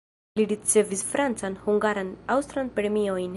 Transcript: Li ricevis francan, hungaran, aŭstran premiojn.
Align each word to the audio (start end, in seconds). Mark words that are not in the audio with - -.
Li 0.39 0.45
ricevis 0.51 1.03
francan, 1.11 1.59
hungaran, 1.67 2.11
aŭstran 2.37 2.73
premiojn. 2.81 3.29